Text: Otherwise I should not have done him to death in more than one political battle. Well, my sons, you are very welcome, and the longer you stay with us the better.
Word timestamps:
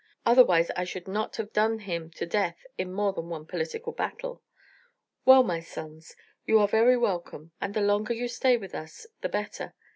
Otherwise 0.25 0.71
I 0.75 0.83
should 0.83 1.07
not 1.07 1.35
have 1.35 1.53
done 1.53 1.77
him 1.77 2.09
to 2.15 2.25
death 2.25 2.65
in 2.75 2.91
more 2.91 3.13
than 3.13 3.29
one 3.29 3.45
political 3.45 3.93
battle. 3.93 4.41
Well, 5.25 5.43
my 5.43 5.59
sons, 5.59 6.15
you 6.43 6.57
are 6.57 6.67
very 6.67 6.97
welcome, 6.97 7.51
and 7.61 7.75
the 7.75 7.81
longer 7.81 8.15
you 8.15 8.27
stay 8.27 8.57
with 8.57 8.73
us 8.73 9.05
the 9.21 9.29
better. 9.29 9.75